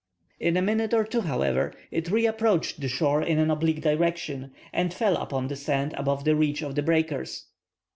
[0.39, 4.91] In a minute or two, however, it reapproached the shore in an oblique direction, and
[4.91, 7.45] fell upon the sand above the reach of the breakers.